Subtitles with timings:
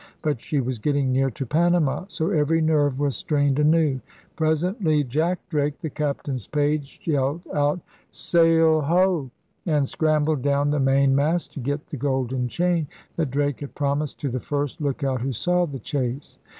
[0.23, 3.99] But she was getting near to Panama; so every nerve was strained anew.
[4.35, 9.29] Presently Jack Drake, the Captain's page, yelled out Sail ho!
[9.67, 14.29] and scrambled down the mainmast to get the golden chain that Drake had promised to
[14.29, 16.39] the first lookout who saw the chase.